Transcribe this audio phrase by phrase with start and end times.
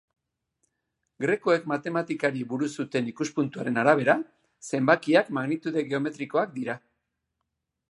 [1.25, 4.17] Grekoek matematikari buruz zuten ikuspuntuaren arabera,
[4.71, 6.81] zenbakiak magnitude geometrikoak dira.